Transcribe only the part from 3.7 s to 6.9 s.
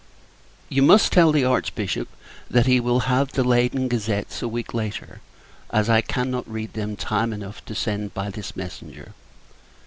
gazettes a week later; as I cannot read